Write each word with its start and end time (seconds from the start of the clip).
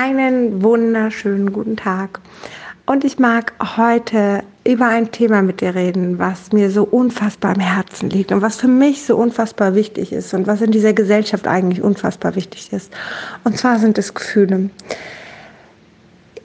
Einen 0.00 0.62
wunderschönen 0.62 1.52
guten 1.52 1.76
Tag. 1.76 2.20
Und 2.86 3.02
ich 3.02 3.18
mag 3.18 3.52
heute 3.76 4.44
über 4.64 4.86
ein 4.86 5.10
Thema 5.10 5.42
mit 5.42 5.60
dir 5.60 5.74
reden, 5.74 6.20
was 6.20 6.52
mir 6.52 6.70
so 6.70 6.84
unfassbar 6.84 7.56
am 7.56 7.60
Herzen 7.60 8.08
liegt 8.08 8.30
und 8.30 8.40
was 8.40 8.58
für 8.58 8.68
mich 8.68 9.04
so 9.04 9.16
unfassbar 9.16 9.74
wichtig 9.74 10.12
ist 10.12 10.32
und 10.34 10.46
was 10.46 10.62
in 10.62 10.70
dieser 10.70 10.92
Gesellschaft 10.92 11.48
eigentlich 11.48 11.82
unfassbar 11.82 12.36
wichtig 12.36 12.72
ist. 12.72 12.92
Und 13.42 13.58
zwar 13.58 13.80
sind 13.80 13.98
es 13.98 14.14
Gefühle. 14.14 14.70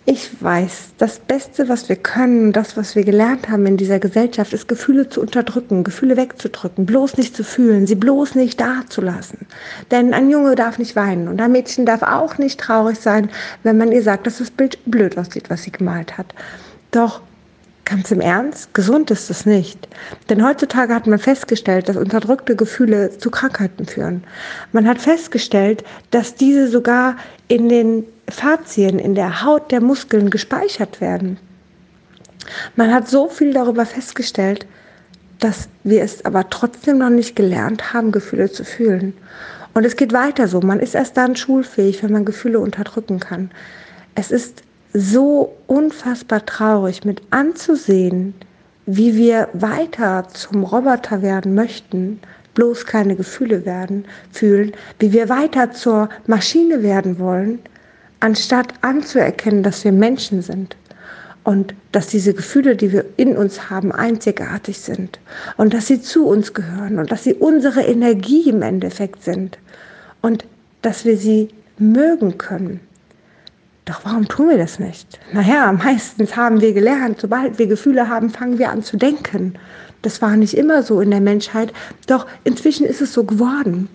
Ich 0.05 0.43
weiß, 0.43 0.95
das 0.97 1.19
Beste, 1.19 1.69
was 1.69 1.87
wir 1.87 1.95
können, 1.95 2.51
das, 2.51 2.75
was 2.75 2.93
wir 2.93 3.05
gelernt 3.05 3.47
haben 3.47 3.65
in 3.65 3.77
dieser 3.77 3.99
Gesellschaft, 3.99 4.51
ist 4.51 4.67
Gefühle 4.67 5.07
zu 5.07 5.21
unterdrücken, 5.21 5.85
Gefühle 5.85 6.17
wegzudrücken, 6.17 6.85
bloß 6.85 7.15
nicht 7.15 7.37
zu 7.37 7.45
fühlen, 7.45 7.87
sie 7.87 7.95
bloß 7.95 8.35
nicht 8.35 8.59
dazulassen. 8.59 9.47
Denn 9.91 10.13
ein 10.13 10.29
Junge 10.29 10.55
darf 10.55 10.77
nicht 10.77 10.97
weinen 10.97 11.29
und 11.29 11.39
ein 11.39 11.53
Mädchen 11.53 11.85
darf 11.85 12.01
auch 12.01 12.37
nicht 12.37 12.59
traurig 12.59 12.99
sein, 12.99 13.29
wenn 13.63 13.77
man 13.77 13.93
ihr 13.93 14.03
sagt, 14.03 14.27
dass 14.27 14.39
das 14.39 14.51
Bild 14.51 14.77
blöd 14.85 15.17
aussieht, 15.17 15.49
was 15.49 15.63
sie 15.63 15.71
gemalt 15.71 16.17
hat. 16.17 16.35
Doch 16.91 17.21
Ganz 17.93 18.09
im 18.09 18.21
Ernst, 18.21 18.73
gesund 18.73 19.11
ist 19.11 19.29
es 19.29 19.45
nicht. 19.45 19.87
Denn 20.27 20.43
heutzutage 20.43 20.95
hat 20.95 21.05
man 21.05 21.19
festgestellt, 21.19 21.87
dass 21.87 21.95
unterdrückte 21.95 22.55
Gefühle 22.55 23.15
zu 23.19 23.29
Krankheiten 23.29 23.85
führen. 23.85 24.23
Man 24.71 24.87
hat 24.87 24.99
festgestellt, 24.99 25.83
dass 26.09 26.33
diese 26.33 26.69
sogar 26.69 27.17
in 27.49 27.69
den 27.69 28.03
Fazien, 28.27 28.97
in 28.97 29.13
der 29.13 29.43
Haut 29.43 29.71
der 29.71 29.79
Muskeln 29.79 30.31
gespeichert 30.31 31.01
werden. 31.01 31.37
Man 32.75 32.91
hat 32.91 33.07
so 33.07 33.29
viel 33.29 33.53
darüber 33.53 33.85
festgestellt, 33.85 34.65
dass 35.37 35.69
wir 35.83 36.01
es 36.01 36.25
aber 36.25 36.49
trotzdem 36.49 36.97
noch 36.97 37.11
nicht 37.11 37.35
gelernt 37.35 37.93
haben, 37.93 38.11
Gefühle 38.11 38.51
zu 38.51 38.65
fühlen. 38.65 39.13
Und 39.75 39.85
es 39.85 39.97
geht 39.97 40.13
weiter 40.13 40.47
so. 40.47 40.61
Man 40.61 40.79
ist 40.79 40.95
erst 40.95 41.15
dann 41.15 41.35
schulfähig, 41.35 42.01
wenn 42.01 42.11
man 42.11 42.25
Gefühle 42.25 42.59
unterdrücken 42.59 43.19
kann. 43.19 43.51
Es 44.15 44.31
ist 44.31 44.63
so 44.93 45.55
unfassbar 45.67 46.45
traurig 46.45 47.03
mit 47.03 47.21
anzusehen, 47.31 48.33
wie 48.85 49.15
wir 49.15 49.49
weiter 49.53 50.27
zum 50.33 50.63
Roboter 50.63 51.21
werden 51.21 51.55
möchten, 51.55 52.19
bloß 52.53 52.85
keine 52.85 53.15
Gefühle 53.15 53.65
werden, 53.65 54.05
fühlen, 54.31 54.73
wie 54.99 55.11
wir 55.11 55.29
weiter 55.29 55.71
zur 55.71 56.09
Maschine 56.27 56.83
werden 56.83 57.17
wollen, 57.17 57.59
anstatt 58.19 58.73
anzuerkennen, 58.81 59.63
dass 59.63 59.83
wir 59.83 59.91
Menschen 59.91 60.41
sind. 60.41 60.75
Und 61.43 61.75
dass 61.91 62.07
diese 62.07 62.33
Gefühle, 62.33 62.77
die 62.77 62.93
wir 62.93 63.03
in 63.17 63.35
uns 63.35 63.69
haben, 63.69 63.91
einzigartig 63.91 64.79
sind. 64.79 65.19
Und 65.57 65.73
dass 65.73 65.87
sie 65.87 66.01
zu 66.01 66.25
uns 66.25 66.53
gehören 66.53 66.99
und 66.99 67.11
dass 67.11 67.25
sie 67.25 67.33
unsere 67.33 67.81
Energie 67.81 68.49
im 68.49 68.61
Endeffekt 68.61 69.23
sind. 69.23 69.57
Und 70.21 70.45
dass 70.83 71.03
wir 71.03 71.17
sie 71.17 71.49
mögen 71.77 72.37
können. 72.37 72.79
Doch 73.85 74.05
warum 74.05 74.27
tun 74.27 74.49
wir 74.49 74.57
das 74.57 74.79
nicht? 74.79 75.19
Naja, 75.33 75.71
meistens 75.71 76.37
haben 76.37 76.61
wir 76.61 76.73
gelernt, 76.73 77.19
sobald 77.19 77.59
wir 77.59 77.67
Gefühle 77.67 78.07
haben, 78.07 78.29
fangen 78.29 78.57
wir 78.57 78.71
an 78.71 78.81
zu 78.81 78.95
denken. 78.95 79.55
Das 80.01 80.21
war 80.21 80.35
nicht 80.37 80.55
immer 80.55 80.83
so 80.83 81.01
in 81.01 81.11
der 81.11 81.21
Menschheit, 81.21 81.73
doch 82.07 82.25
inzwischen 82.43 82.85
ist 82.85 83.01
es 83.01 83.13
so 83.13 83.23
geworden. 83.23 83.89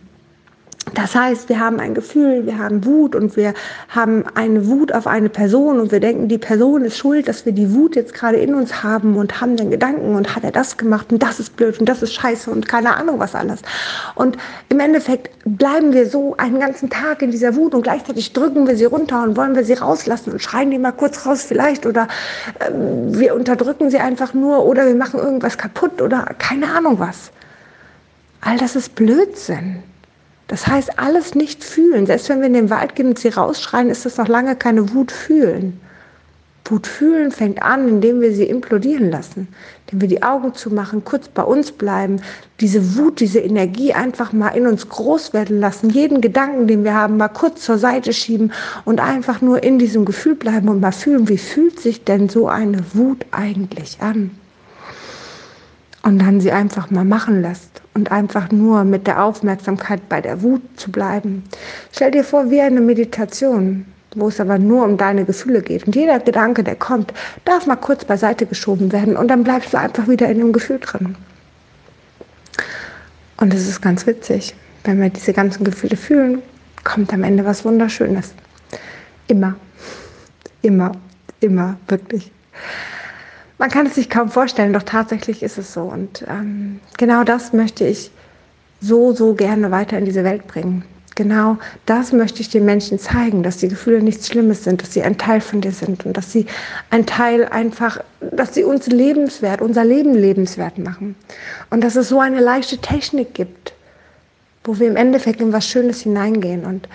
Das 0.94 1.14
heißt, 1.14 1.48
wir 1.48 1.60
haben 1.60 1.80
ein 1.80 1.94
Gefühl, 1.94 2.46
wir 2.46 2.58
haben 2.58 2.84
Wut 2.84 3.14
und 3.14 3.36
wir 3.36 3.54
haben 3.88 4.24
eine 4.34 4.66
Wut 4.66 4.92
auf 4.92 5.06
eine 5.06 5.28
Person 5.28 5.80
und 5.80 5.92
wir 5.92 6.00
denken, 6.00 6.28
die 6.28 6.38
Person 6.38 6.84
ist 6.84 6.96
schuld, 6.96 7.28
dass 7.28 7.44
wir 7.46 7.52
die 7.52 7.74
Wut 7.74 7.96
jetzt 7.96 8.14
gerade 8.14 8.36
in 8.38 8.54
uns 8.54 8.82
haben 8.82 9.16
und 9.16 9.40
haben 9.40 9.56
den 9.56 9.70
Gedanken 9.70 10.14
und 10.14 10.34
hat 10.34 10.44
er 10.44 10.52
das 10.52 10.76
gemacht 10.76 11.12
und 11.12 11.22
das 11.22 11.40
ist 11.40 11.56
blöd 11.56 11.78
und 11.80 11.88
das 11.88 12.02
ist 12.02 12.14
scheiße 12.14 12.50
und 12.50 12.68
keine 12.68 12.96
Ahnung 12.96 13.18
was 13.18 13.34
alles. 13.34 13.60
Und 14.14 14.36
im 14.68 14.80
Endeffekt 14.80 15.30
bleiben 15.44 15.92
wir 15.92 16.08
so 16.08 16.36
einen 16.36 16.60
ganzen 16.60 16.90
Tag 16.90 17.22
in 17.22 17.30
dieser 17.30 17.56
Wut 17.56 17.74
und 17.74 17.82
gleichzeitig 17.82 18.32
drücken 18.32 18.66
wir 18.66 18.76
sie 18.76 18.84
runter 18.84 19.22
und 19.22 19.36
wollen 19.36 19.54
wir 19.54 19.64
sie 19.64 19.74
rauslassen 19.74 20.32
und 20.32 20.42
schreien 20.42 20.70
die 20.70 20.78
mal 20.78 20.92
kurz 20.92 21.26
raus 21.26 21.42
vielleicht 21.42 21.86
oder 21.86 22.08
äh, 22.60 22.70
wir 22.72 23.34
unterdrücken 23.34 23.90
sie 23.90 23.98
einfach 23.98 24.34
nur 24.34 24.64
oder 24.64 24.86
wir 24.86 24.94
machen 24.94 25.20
irgendwas 25.20 25.58
kaputt 25.58 26.00
oder 26.00 26.26
keine 26.38 26.70
Ahnung 26.72 26.98
was. 26.98 27.30
All 28.40 28.56
das 28.56 28.76
ist 28.76 28.94
Blödsinn. 28.94 29.82
Das 30.48 30.66
heißt, 30.66 30.98
alles 30.98 31.34
nicht 31.34 31.62
fühlen. 31.62 32.06
Selbst 32.06 32.28
wenn 32.28 32.40
wir 32.40 32.46
in 32.46 32.54
den 32.54 32.70
Wald 32.70 32.94
gehen 32.94 33.08
und 33.08 33.18
sie 33.18 33.28
rausschreien, 33.28 33.90
ist 33.90 34.06
das 34.06 34.16
noch 34.16 34.28
lange 34.28 34.56
keine 34.56 34.92
Wut 34.94 35.12
fühlen. 35.12 35.78
Wut 36.70 36.86
fühlen 36.86 37.30
fängt 37.30 37.62
an, 37.62 37.88
indem 37.88 38.20
wir 38.20 38.32
sie 38.34 38.44
implodieren 38.44 39.10
lassen, 39.10 39.48
indem 39.86 40.00
wir 40.02 40.08
die 40.08 40.22
Augen 40.22 40.54
zumachen, 40.54 41.04
kurz 41.04 41.28
bei 41.28 41.42
uns 41.42 41.72
bleiben, 41.72 42.20
diese 42.60 42.96
Wut, 42.96 43.20
diese 43.20 43.40
Energie 43.40 43.94
einfach 43.94 44.32
mal 44.32 44.48
in 44.48 44.66
uns 44.66 44.88
groß 44.88 45.32
werden 45.32 45.60
lassen, 45.60 45.90
jeden 45.90 46.20
Gedanken, 46.20 46.66
den 46.66 46.84
wir 46.84 46.94
haben, 46.94 47.16
mal 47.16 47.28
kurz 47.28 47.62
zur 47.62 47.78
Seite 47.78 48.12
schieben 48.12 48.52
und 48.84 49.00
einfach 49.00 49.40
nur 49.40 49.62
in 49.62 49.78
diesem 49.78 50.04
Gefühl 50.04 50.34
bleiben 50.34 50.68
und 50.68 50.80
mal 50.80 50.92
fühlen, 50.92 51.28
wie 51.28 51.38
fühlt 51.38 51.80
sich 51.80 52.04
denn 52.04 52.28
so 52.28 52.48
eine 52.48 52.84
Wut 52.92 53.24
eigentlich 53.30 53.98
an? 54.00 54.30
Und 56.02 56.18
dann 56.20 56.40
sie 56.40 56.52
einfach 56.52 56.90
mal 56.90 57.04
machen 57.04 57.42
lässt 57.42 57.67
und 57.98 58.12
einfach 58.12 58.52
nur 58.52 58.84
mit 58.84 59.08
der 59.08 59.24
Aufmerksamkeit 59.24 60.08
bei 60.08 60.20
der 60.20 60.40
Wut 60.40 60.62
zu 60.76 60.92
bleiben. 60.92 61.42
Stell 61.90 62.12
dir 62.12 62.22
vor, 62.22 62.48
wie 62.48 62.60
eine 62.60 62.80
Meditation, 62.80 63.84
wo 64.14 64.28
es 64.28 64.40
aber 64.40 64.56
nur 64.56 64.84
um 64.84 64.96
deine 64.96 65.24
Gefühle 65.24 65.62
geht. 65.62 65.84
Und 65.84 65.96
jeder 65.96 66.20
Gedanke, 66.20 66.62
der 66.62 66.76
kommt, 66.76 67.12
darf 67.44 67.66
mal 67.66 67.76
kurz 67.76 68.04
beiseite 68.04 68.46
geschoben 68.46 68.92
werden 68.92 69.16
und 69.16 69.28
dann 69.28 69.42
bleibst 69.42 69.72
du 69.72 69.78
einfach 69.78 70.06
wieder 70.06 70.28
in 70.28 70.38
dem 70.38 70.52
Gefühl 70.52 70.78
drin. 70.78 71.16
Und 73.38 73.52
es 73.52 73.68
ist 73.68 73.82
ganz 73.82 74.06
witzig, 74.06 74.54
wenn 74.84 75.00
wir 75.00 75.10
diese 75.10 75.32
ganzen 75.32 75.64
Gefühle 75.64 75.96
fühlen, 75.96 76.40
kommt 76.84 77.12
am 77.12 77.24
Ende 77.24 77.44
was 77.44 77.64
Wunderschönes. 77.64 78.32
Immer, 79.26 79.56
immer, 80.62 80.92
immer, 81.40 81.76
wirklich. 81.88 82.30
Man 83.68 83.74
kann 83.74 83.86
es 83.86 83.96
sich 83.96 84.08
kaum 84.08 84.30
vorstellen, 84.30 84.72
doch 84.72 84.82
tatsächlich 84.82 85.42
ist 85.42 85.58
es 85.58 85.74
so. 85.74 85.82
Und 85.82 86.24
ähm, 86.26 86.80
genau 86.96 87.22
das 87.22 87.52
möchte 87.52 87.86
ich 87.86 88.10
so, 88.80 89.12
so 89.12 89.34
gerne 89.34 89.70
weiter 89.70 89.98
in 89.98 90.06
diese 90.06 90.24
Welt 90.24 90.46
bringen. 90.46 90.86
Genau 91.16 91.58
das 91.84 92.12
möchte 92.12 92.40
ich 92.40 92.48
den 92.48 92.64
Menschen 92.64 92.98
zeigen, 92.98 93.42
dass 93.42 93.58
die 93.58 93.68
Gefühle 93.68 94.00
nichts 94.00 94.26
Schlimmes 94.26 94.64
sind, 94.64 94.80
dass 94.80 94.94
sie 94.94 95.02
ein 95.02 95.18
Teil 95.18 95.42
von 95.42 95.60
dir 95.60 95.72
sind 95.72 96.06
und 96.06 96.16
dass 96.16 96.32
sie 96.32 96.46
ein 96.88 97.04
Teil 97.04 97.44
einfach, 97.44 98.02
dass 98.20 98.54
sie 98.54 98.64
uns 98.64 98.86
lebenswert, 98.86 99.60
unser 99.60 99.84
Leben 99.84 100.14
lebenswert 100.14 100.78
machen. 100.78 101.14
Und 101.68 101.84
dass 101.84 101.94
es 101.94 102.08
so 102.08 102.20
eine 102.20 102.40
leichte 102.40 102.78
Technik 102.78 103.34
gibt, 103.34 103.74
wo 104.64 104.78
wir 104.78 104.88
im 104.88 104.96
Endeffekt 104.96 105.42
in 105.42 105.52
was 105.52 105.66
Schönes 105.66 106.00
hineingehen. 106.00 106.64
Und 106.64 106.88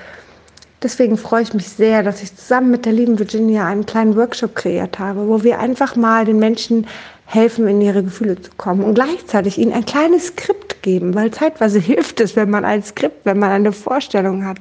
Deswegen 0.84 1.18
freue 1.18 1.44
ich 1.44 1.54
mich 1.54 1.70
sehr, 1.70 2.04
dass 2.04 2.22
ich 2.22 2.36
zusammen 2.36 2.70
mit 2.70 2.86
der 2.86 2.92
lieben 2.92 3.18
Virginia 3.18 3.66
einen 3.66 3.86
kleinen 3.86 4.18
Workshop 4.18 4.54
kreiert 4.54 5.00
habe, 5.00 5.30
wo 5.30 5.42
wir 5.42 5.60
einfach 5.60 5.96
mal 5.96 6.26
den 6.26 6.40
Menschen 6.40 6.86
helfen, 7.26 7.70
in 7.70 7.80
ihre 7.80 8.04
Gefühle 8.04 8.42
zu 8.42 8.52
kommen 8.58 8.84
und 8.84 8.96
gleichzeitig 8.96 9.58
ihnen 9.58 9.72
ein 9.72 9.86
kleines 9.86 10.28
Skript 10.28 10.82
geben, 10.84 11.16
weil 11.16 11.32
zeitweise 11.32 11.80
hilft 11.92 12.20
es, 12.20 12.36
wenn 12.36 12.50
man 12.50 12.66
ein 12.66 12.84
Skript, 12.84 13.26
wenn 13.26 13.40
man 13.40 13.52
eine 13.52 13.72
Vorstellung 13.72 14.46
hat, 14.46 14.58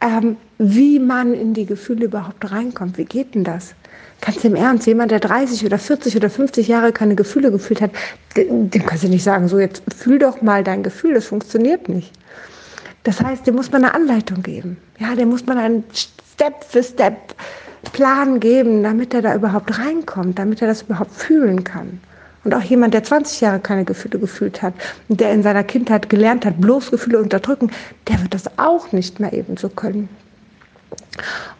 ähm, 0.00 0.36
wie 0.56 0.98
man 0.98 1.34
in 1.34 1.52
die 1.52 1.66
Gefühle 1.66 2.06
überhaupt 2.06 2.50
reinkommt. 2.50 2.96
Wie 2.96 3.04
geht 3.04 3.34
denn 3.34 3.44
das? 3.44 3.74
Ganz 4.22 4.42
im 4.44 4.54
Ernst, 4.54 4.86
jemand, 4.86 5.10
der 5.10 5.20
30 5.20 5.66
oder 5.66 5.78
40 5.78 6.16
oder 6.16 6.30
50 6.30 6.66
Jahre 6.66 6.92
keine 6.92 7.14
Gefühle 7.14 7.50
gefühlt 7.50 7.82
hat, 7.82 7.90
dem 8.36 8.86
kannst 8.86 9.04
du 9.04 9.08
nicht 9.08 9.24
sagen, 9.24 9.48
so 9.48 9.58
jetzt 9.58 9.82
fühl 9.94 10.18
doch 10.18 10.40
mal 10.40 10.64
dein 10.64 10.82
Gefühl, 10.82 11.12
das 11.14 11.26
funktioniert 11.26 11.88
nicht. 11.88 12.12
Das 13.04 13.20
heißt, 13.20 13.46
dem 13.46 13.56
muss 13.56 13.70
man 13.72 13.84
eine 13.84 13.94
Anleitung 13.94 14.42
geben. 14.42 14.76
Ja, 14.98 15.14
dem 15.14 15.30
muss 15.30 15.46
man 15.46 15.58
einen 15.58 15.84
Step 15.92 16.64
für 16.64 16.82
Step 16.82 17.34
Plan 17.92 18.38
geben, 18.38 18.82
damit 18.82 19.12
er 19.12 19.22
da 19.22 19.34
überhaupt 19.34 19.76
reinkommt, 19.78 20.38
damit 20.38 20.62
er 20.62 20.68
das 20.68 20.82
überhaupt 20.82 21.12
fühlen 21.12 21.64
kann. 21.64 22.00
Und 22.44 22.54
auch 22.54 22.62
jemand, 22.62 22.94
der 22.94 23.04
20 23.04 23.40
Jahre 23.40 23.60
keine 23.60 23.84
Gefühle 23.84 24.18
gefühlt 24.18 24.62
hat 24.62 24.74
der 25.08 25.32
in 25.32 25.42
seiner 25.42 25.62
Kindheit 25.62 26.08
gelernt 26.08 26.44
hat, 26.44 26.60
bloß 26.60 26.90
Gefühle 26.90 27.20
unterdrücken, 27.20 27.70
der 28.08 28.20
wird 28.20 28.34
das 28.34 28.58
auch 28.58 28.92
nicht 28.92 29.20
mehr 29.20 29.32
ebenso 29.32 29.68
können. 29.68 30.08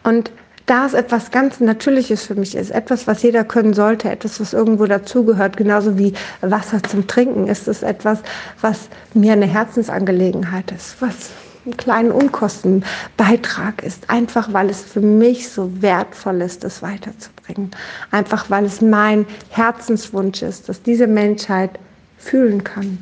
Und 0.03 0.31
da 0.65 0.85
es 0.85 0.93
etwas 0.93 1.31
ganz 1.31 1.59
Natürliches 1.59 2.23
für 2.25 2.35
mich 2.35 2.55
ist, 2.55 2.71
etwas, 2.71 3.05
was 3.07 3.21
jeder 3.21 3.43
können 3.43 3.73
sollte, 3.73 4.09
etwas, 4.09 4.39
was 4.39 4.53
irgendwo 4.53 4.85
dazugehört, 4.85 5.57
genauso 5.57 5.97
wie 5.97 6.13
Wasser 6.41 6.81
zum 6.83 7.07
Trinken, 7.07 7.47
ist 7.47 7.67
es 7.67 7.83
etwas, 7.83 8.19
was 8.61 8.87
mir 9.13 9.33
eine 9.33 9.45
Herzensangelegenheit 9.45 10.71
ist, 10.71 11.01
was 11.01 11.31
einen 11.65 11.77
kleinen 11.77 12.11
Unkostenbeitrag 12.11 13.83
ist, 13.83 14.09
einfach 14.09 14.51
weil 14.53 14.69
es 14.69 14.81
für 14.81 15.01
mich 15.01 15.49
so 15.49 15.69
wertvoll 15.81 16.41
ist, 16.41 16.63
das 16.63 16.81
weiterzubringen. 16.81 17.71
Einfach 18.11 18.49
weil 18.49 18.65
es 18.65 18.81
mein 18.81 19.25
Herzenswunsch 19.49 20.41
ist, 20.41 20.67
dass 20.69 20.81
diese 20.81 21.07
Menschheit 21.07 21.71
fühlen 22.17 22.63
kann 22.63 22.97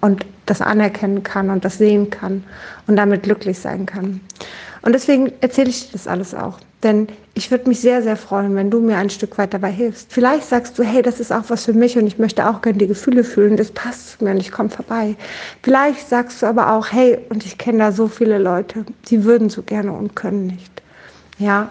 und 0.00 0.26
das 0.46 0.60
anerkennen 0.60 1.22
kann 1.22 1.48
und 1.50 1.64
das 1.64 1.78
sehen 1.78 2.10
kann 2.10 2.44
und 2.86 2.96
damit 2.96 3.22
glücklich 3.22 3.58
sein 3.58 3.86
kann. 3.86 4.20
Und 4.84 4.92
deswegen 4.92 5.32
erzähle 5.40 5.70
ich 5.70 5.86
dir 5.86 5.92
das 5.92 6.06
alles 6.06 6.34
auch. 6.34 6.58
Denn 6.82 7.08
ich 7.32 7.50
würde 7.50 7.68
mich 7.68 7.80
sehr, 7.80 8.02
sehr 8.02 8.16
freuen, 8.16 8.54
wenn 8.54 8.70
du 8.70 8.80
mir 8.80 8.98
ein 8.98 9.08
Stück 9.08 9.38
weit 9.38 9.54
dabei 9.54 9.70
hilfst. 9.70 10.12
Vielleicht 10.12 10.44
sagst 10.44 10.78
du, 10.78 10.82
hey, 10.82 11.00
das 11.00 11.20
ist 11.20 11.32
auch 11.32 11.44
was 11.48 11.64
für 11.64 11.72
mich 11.72 11.96
und 11.96 12.06
ich 12.06 12.18
möchte 12.18 12.46
auch 12.46 12.60
gerne 12.60 12.76
die 12.76 12.86
Gefühle 12.86 13.24
fühlen, 13.24 13.56
das 13.56 13.70
passt 13.70 14.18
zu 14.18 14.24
mir 14.24 14.32
und 14.32 14.40
ich 14.40 14.52
komme 14.52 14.68
vorbei. 14.68 15.16
Vielleicht 15.62 16.06
sagst 16.06 16.42
du 16.42 16.46
aber 16.46 16.70
auch, 16.72 16.92
hey, 16.92 17.18
und 17.30 17.46
ich 17.46 17.56
kenne 17.56 17.78
da 17.78 17.92
so 17.92 18.08
viele 18.08 18.38
Leute, 18.38 18.84
die 19.08 19.24
würden 19.24 19.48
so 19.48 19.62
gerne 19.62 19.92
und 19.92 20.14
können 20.14 20.46
nicht. 20.48 20.82
Ja, 21.38 21.70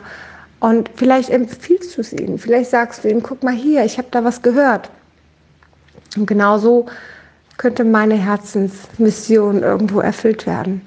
Und 0.64 0.90
vielleicht 0.96 1.30
empfiehlst 1.30 1.98
du 1.98 2.02
es 2.02 2.14
ihnen, 2.14 2.40
vielleicht 2.40 2.72
sagst 2.72 3.04
du 3.04 3.10
ihnen, 3.10 3.22
guck 3.22 3.44
mal 3.44 3.54
hier, 3.54 3.84
ich 3.84 3.98
habe 3.98 4.08
da 4.12 4.24
was 4.24 4.42
gehört. 4.42 4.90
Und 6.16 6.26
genau 6.26 6.58
so 6.58 6.86
könnte 7.58 7.84
meine 7.84 8.16
Herzensmission 8.16 9.62
irgendwo 9.62 10.00
erfüllt 10.00 10.48
werden, 10.48 10.82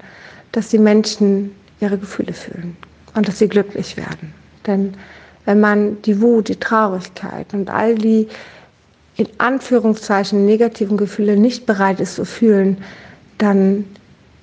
dass 0.51 0.69
die 0.69 0.79
Menschen 0.79 1.51
ihre 1.79 1.97
Gefühle 1.97 2.33
fühlen 2.33 2.75
und 3.15 3.27
dass 3.27 3.39
sie 3.39 3.47
glücklich 3.47 3.97
werden. 3.97 4.33
Denn 4.65 4.93
wenn 5.45 5.59
man 5.59 6.01
die 6.01 6.21
Wut, 6.21 6.49
die 6.49 6.57
Traurigkeit 6.57 7.53
und 7.53 7.69
all 7.69 7.95
die 7.95 8.27
in 9.15 9.27
Anführungszeichen 9.39 10.45
negativen 10.45 10.97
Gefühle 10.97 11.37
nicht 11.37 11.65
bereit 11.65 11.99
ist 11.99 12.15
zu 12.15 12.25
fühlen, 12.25 12.77
dann 13.37 13.85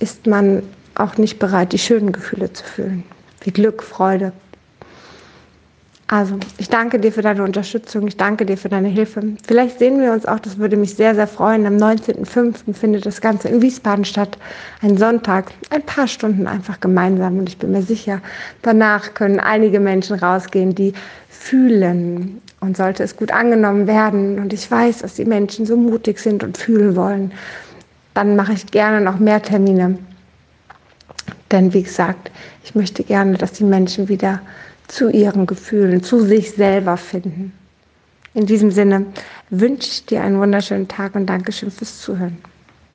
ist 0.01 0.27
man 0.27 0.63
auch 0.95 1.17
nicht 1.17 1.39
bereit, 1.39 1.73
die 1.73 1.79
schönen 1.79 2.13
Gefühle 2.13 2.53
zu 2.53 2.65
fühlen, 2.65 3.05
wie 3.43 3.51
Glück, 3.51 3.83
Freude, 3.83 4.33
also, 6.07 6.39
ich 6.59 6.69
danke 6.69 7.01
dir 7.01 7.11
für 7.13 7.23
deine 7.23 7.43
Unterstützung, 7.43 8.07
ich 8.07 8.19
danke 8.19 8.45
dir 8.45 8.59
für 8.59 8.69
deine 8.69 8.89
Hilfe. 8.89 9.23
Vielleicht 9.47 9.79
sehen 9.79 10.03
wir 10.03 10.13
uns 10.13 10.27
auch, 10.27 10.39
das 10.39 10.59
würde 10.59 10.77
mich 10.77 10.95
sehr, 10.95 11.15
sehr 11.15 11.27
freuen. 11.27 11.65
Am 11.65 11.77
19.05. 11.77 12.75
findet 12.75 13.07
das 13.07 13.23
Ganze 13.23 13.49
in 13.49 13.63
Wiesbaden 13.63 14.05
statt, 14.05 14.37
ein 14.83 14.99
Sonntag, 14.99 15.53
ein 15.71 15.83
paar 15.83 16.07
Stunden 16.07 16.47
einfach 16.47 16.79
gemeinsam. 16.81 17.39
Und 17.39 17.49
ich 17.49 17.57
bin 17.57 17.73
mir 17.73 17.83
sicher, 17.83 18.21
danach 18.61 19.15
können 19.15 19.41
einige 19.41 19.81
Menschen 19.81 20.19
rausgehen, 20.19 20.75
die 20.75 20.93
fühlen. 21.31 22.43
Und 22.61 22.77
sollte 22.77 23.03
es 23.03 23.17
gut 23.17 23.31
angenommen 23.31 23.87
werden, 23.87 24.39
und 24.39 24.53
ich 24.53 24.71
weiß, 24.71 24.99
dass 24.99 25.15
die 25.15 25.25
Menschen 25.25 25.65
so 25.65 25.77
mutig 25.77 26.19
sind 26.19 26.45
und 26.45 26.59
fühlen 26.59 26.97
wollen, 26.97 27.33
dann 28.13 28.37
mache 28.37 28.53
ich 28.53 28.67
gerne 28.67 29.01
noch 29.01 29.19
mehr 29.19 29.41
Termine. 29.41 29.99
Denn 31.51 31.73
wie 31.73 31.83
gesagt, 31.83 32.31
ich 32.63 32.75
möchte 32.75 33.05
gerne, 33.05 33.37
dass 33.37 33.53
die 33.53 33.65
Menschen 33.65 34.09
wieder 34.09 34.41
zu 34.89 35.11
ihren 35.11 35.47
Gefühlen, 35.47 36.03
zu 36.03 36.21
sich 36.21 36.53
selber 36.53 36.97
finden. 36.97 37.53
In 38.35 38.47
diesem 38.47 38.71
Sinne 38.71 39.07
wünsche 39.51 39.89
ich 39.89 40.07
dir 40.07 40.23
einen 40.23 40.39
wunderschönen 40.39 40.89
Tag 40.89 41.15
und 41.15 41.27
Dankeschön 41.27 41.71
fürs 41.71 42.01
Zuhören. 42.01 42.39